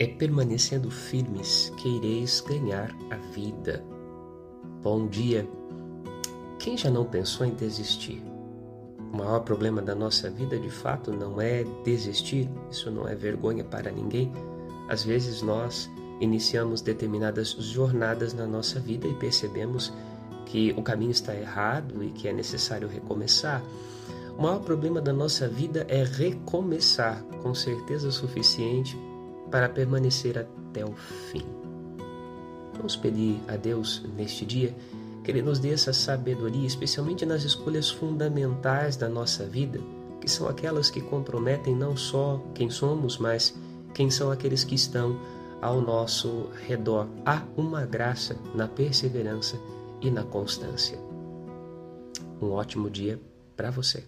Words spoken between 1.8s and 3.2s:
ireis ganhar a